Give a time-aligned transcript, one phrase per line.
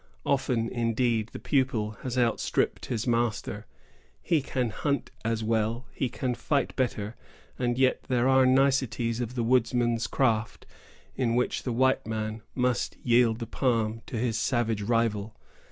[0.25, 3.67] Often, indeed, the pupil has outstripped his master.
[4.23, 7.15] He can hunt as well; he can fight better;
[7.59, 10.65] and yet there are niceties of the woodsman's craft
[11.15, 15.35] in which the white man must yield the palm to his savage rival.